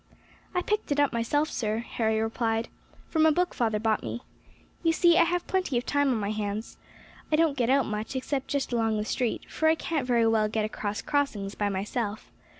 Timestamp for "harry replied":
1.77-2.69